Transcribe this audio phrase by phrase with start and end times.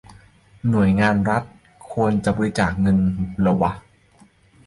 [0.69, 1.43] หน่วยงานรัฐ
[1.91, 2.97] ควรจะบริจาคเงิน
[3.39, 3.71] เหรอวะ?